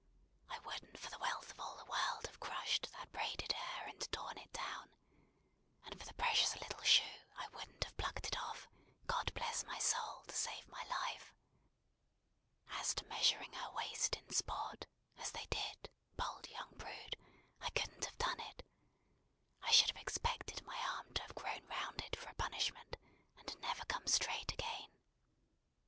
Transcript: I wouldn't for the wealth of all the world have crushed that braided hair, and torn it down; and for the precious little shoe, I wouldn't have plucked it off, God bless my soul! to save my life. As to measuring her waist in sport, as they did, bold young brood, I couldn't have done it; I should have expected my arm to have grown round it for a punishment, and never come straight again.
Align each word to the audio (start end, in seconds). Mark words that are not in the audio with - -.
I 0.49 0.57
wouldn't 0.65 0.97
for 0.97 1.11
the 1.11 1.19
wealth 1.19 1.51
of 1.51 1.59
all 1.59 1.77
the 1.77 1.85
world 1.85 2.25
have 2.25 2.39
crushed 2.39 2.91
that 2.93 3.11
braided 3.11 3.51
hair, 3.51 3.85
and 3.87 4.11
torn 4.11 4.35
it 4.39 4.51
down; 4.51 4.89
and 5.85 5.99
for 5.99 6.07
the 6.07 6.15
precious 6.15 6.55
little 6.55 6.81
shoe, 6.81 7.03
I 7.37 7.47
wouldn't 7.53 7.83
have 7.83 7.95
plucked 7.97 8.25
it 8.25 8.35
off, 8.39 8.67
God 9.05 9.31
bless 9.35 9.63
my 9.63 9.77
soul! 9.77 10.23
to 10.23 10.33
save 10.33 10.67
my 10.69 10.83
life. 10.85 11.35
As 12.69 12.95
to 12.95 13.05
measuring 13.05 13.53
her 13.53 13.71
waist 13.73 14.15
in 14.15 14.33
sport, 14.33 14.87
as 15.19 15.31
they 15.33 15.45
did, 15.51 15.91
bold 16.15 16.49
young 16.49 16.73
brood, 16.77 17.15
I 17.61 17.69
couldn't 17.69 18.03
have 18.05 18.17
done 18.17 18.39
it; 18.39 18.65
I 19.61 19.69
should 19.69 19.91
have 19.91 20.01
expected 20.01 20.65
my 20.65 20.79
arm 20.95 21.13
to 21.13 21.21
have 21.21 21.35
grown 21.35 21.63
round 21.67 22.01
it 22.01 22.15
for 22.15 22.29
a 22.29 22.33
punishment, 22.33 22.97
and 23.37 23.55
never 23.59 23.85
come 23.85 24.07
straight 24.07 24.51
again. 24.51 24.89